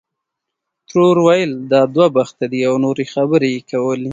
ترور 0.87 1.17
ویل 1.25 1.51
دا 1.71 1.81
دوه 1.95 2.07
بخته 2.17 2.45
دی 2.51 2.61
او 2.69 2.75
نورې 2.85 3.05
خبرې 3.13 3.47
یې 3.55 3.61
کولې. 3.71 4.09